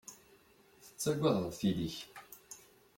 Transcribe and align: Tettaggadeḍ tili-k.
Tettaggadeḍ 0.85 1.51
tili-k. 1.59 1.95